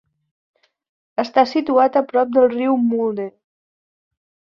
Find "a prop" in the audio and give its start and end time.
2.03-2.35